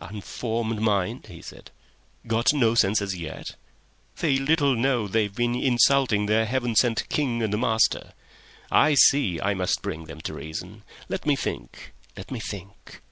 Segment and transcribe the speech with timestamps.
[0.00, 1.70] "Unformed mind!" he said.
[2.26, 3.54] "Got no senses yet!
[4.18, 8.12] They little know they've been insulting their Heaven sent King and master.....
[8.72, 10.82] "I see I must bring them to reason.
[11.08, 11.92] "Let me think.
[12.16, 13.02] "Let me think."